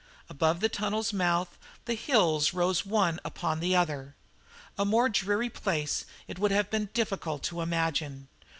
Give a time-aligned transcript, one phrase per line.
[0.29, 4.15] Above the tunnel's mouth the hills rose one upon the other.
[4.75, 8.27] A more dreary place it would have been difficult to imagine.